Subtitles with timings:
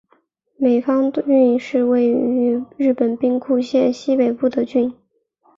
[0.57, 4.91] 美方郡是位于日本兵库县西北部的郡。